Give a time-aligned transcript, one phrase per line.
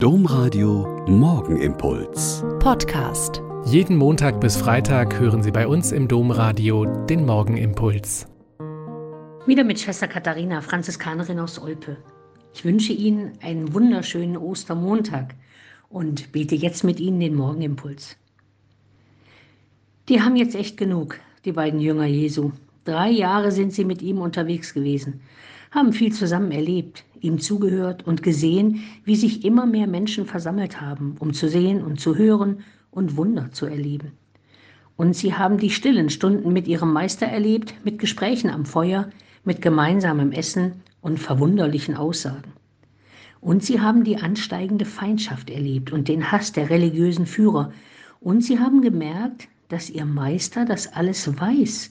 [0.00, 2.44] Domradio Morgenimpuls.
[2.60, 3.42] Podcast.
[3.64, 8.28] Jeden Montag bis Freitag hören Sie bei uns im Domradio den Morgenimpuls.
[9.46, 11.96] Wieder mit Schwester Katharina, Franziskanerin aus Olpe.
[12.54, 15.34] Ich wünsche Ihnen einen wunderschönen Ostermontag
[15.88, 18.16] und bete jetzt mit Ihnen den Morgenimpuls.
[20.08, 22.52] Die haben jetzt echt genug, die beiden Jünger Jesu.
[22.88, 25.20] Drei Jahre sind sie mit ihm unterwegs gewesen
[25.70, 31.16] haben viel zusammen erlebt, ihm zugehört und gesehen, wie sich immer mehr Menschen versammelt haben,
[31.18, 34.12] um zu sehen und zu hören und Wunder zu erleben.
[34.96, 39.10] Und sie haben die stillen Stunden mit ihrem Meister erlebt, mit Gesprächen am Feuer,
[39.44, 42.52] mit gemeinsamem Essen und verwunderlichen Aussagen.
[43.40, 47.72] Und sie haben die ansteigende Feindschaft erlebt und den Hass der religiösen Führer.
[48.20, 51.90] Und sie haben gemerkt, dass ihr Meister das alles weiß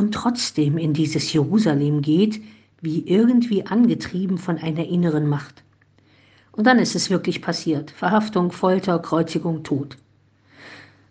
[0.00, 2.40] und trotzdem in dieses Jerusalem geht,
[2.80, 5.62] wie irgendwie angetrieben von einer inneren Macht.
[6.52, 7.90] Und dann ist es wirklich passiert.
[7.90, 9.98] Verhaftung, Folter, Kreuzigung, Tod.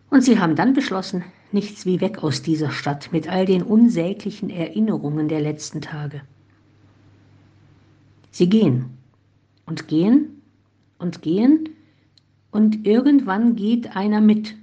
[0.10, 4.50] Und sie haben dann beschlossen, nichts wie weg aus dieser Stadt mit all den unsäglichen
[4.50, 6.24] Erinnerungen der letzten Tage.
[8.32, 8.98] Sie gehen
[9.68, 10.42] und gehen
[10.98, 11.70] und gehen
[12.50, 14.56] und irgendwann geht einer mit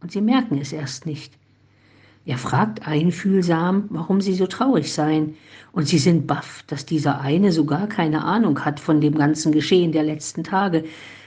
[0.00, 1.38] und sie merken es erst nicht.
[2.28, 5.34] Er fragt einfühlsam, warum sie so traurig seien,
[5.72, 9.50] und sie sind baff, dass dieser eine so gar keine Ahnung hat von dem ganzen
[9.50, 10.84] Geschehen der letzten Tage,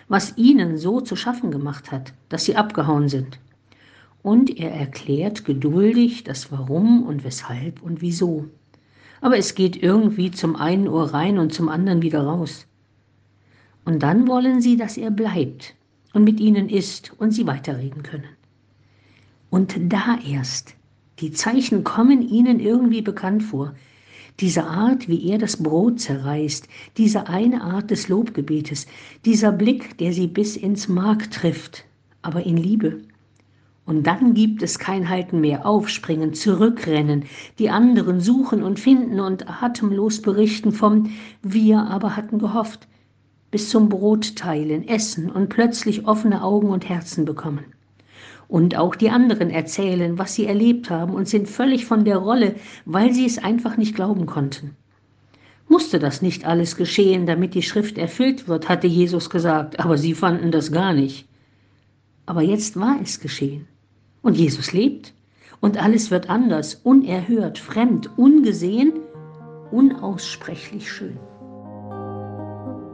[0.09, 3.39] was ihnen so zu schaffen gemacht hat, dass sie abgehauen sind.
[4.21, 8.45] Und er erklärt geduldig das Warum und Weshalb und Wieso.
[9.21, 12.67] Aber es geht irgendwie zum einen Ohr rein und zum anderen wieder raus.
[13.85, 15.73] Und dann wollen sie, dass er bleibt
[16.13, 18.29] und mit ihnen ist und sie weiterreden können.
[19.49, 20.75] Und da erst
[21.21, 23.73] die Zeichen kommen ihnen irgendwie bekannt vor.
[24.39, 28.87] Diese Art, wie er das Brot zerreißt, diese eine Art des Lobgebetes,
[29.23, 31.85] dieser Blick, der sie bis ins Mark trifft,
[32.23, 33.01] aber in Liebe.
[33.85, 37.25] Und dann gibt es kein Halten mehr, aufspringen, zurückrennen,
[37.59, 41.11] die anderen suchen und finden und atemlos berichten vom
[41.43, 42.87] Wir aber hatten gehofft,
[43.51, 47.65] bis zum Brotteilen, Essen und plötzlich offene Augen und Herzen bekommen.
[48.51, 52.55] Und auch die anderen erzählen, was sie erlebt haben und sind völlig von der Rolle,
[52.83, 54.75] weil sie es einfach nicht glauben konnten.
[55.69, 60.13] Musste das nicht alles geschehen, damit die Schrift erfüllt wird, hatte Jesus gesagt, aber sie
[60.13, 61.29] fanden das gar nicht.
[62.25, 63.69] Aber jetzt war es geschehen.
[64.21, 65.13] Und Jesus lebt.
[65.61, 68.91] Und alles wird anders, unerhört, fremd, ungesehen,
[69.71, 71.17] unaussprechlich schön.